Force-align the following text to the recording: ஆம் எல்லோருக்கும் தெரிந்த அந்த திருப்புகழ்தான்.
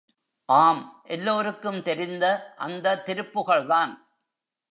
ஆம் 0.45 1.01
எல்லோருக்கும் 1.03 1.83
தெரிந்த 1.83 2.53
அந்த 2.57 3.03
திருப்புகழ்தான். 3.05 3.93